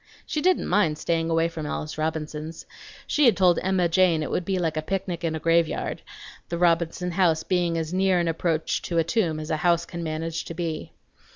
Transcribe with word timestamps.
She 0.25 0.41
didn't 0.41 0.65
mind 0.65 0.97
staying 0.97 1.29
away 1.29 1.47
from 1.47 1.67
Alice 1.67 1.95
Robinson's. 1.95 2.65
She 3.05 3.25
had 3.25 3.37
told 3.37 3.59
Emma 3.61 3.87
Jane 3.87 4.23
it 4.23 4.31
would 4.31 4.45
be 4.45 4.57
like 4.57 4.75
a 4.75 4.81
picnic 4.81 5.23
in 5.23 5.35
a 5.35 5.39
graveyard, 5.39 6.01
the 6.49 6.57
Robinson 6.57 7.11
house 7.11 7.43
being 7.43 7.77
as 7.77 7.93
near 7.93 8.17
an 8.19 8.27
approach 8.27 8.81
to 8.81 8.97
a 8.97 9.03
tomb 9.03 9.39
as 9.39 9.51
a 9.51 9.57
house 9.57 9.85
can 9.85 10.01
manage 10.01 10.43
to 10.45 10.55
be. 10.55 10.91